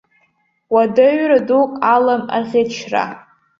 Уадаҩра 0.73 1.39
дук 1.47 1.71
алам 1.93 2.23
аӷьычра. 2.37 3.05